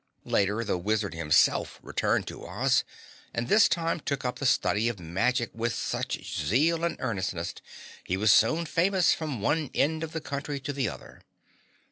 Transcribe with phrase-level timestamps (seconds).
[0.25, 2.83] Later the Wizard himself returned to Oz
[3.35, 7.53] and this time took up the study of magic with such zeal and earnestness
[8.03, 11.21] he was soon famous from one end of the country to the other.